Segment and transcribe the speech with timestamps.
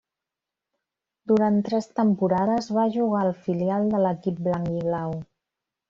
[1.33, 5.19] Durant tres temporades va jugar al filial de l'equip blanc-i-blau.